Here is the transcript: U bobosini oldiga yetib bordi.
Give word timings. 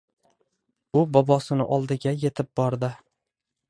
U 1.01 1.05
bobosini 1.17 1.69
oldiga 1.79 2.17
yetib 2.25 2.53
bordi. 2.63 2.95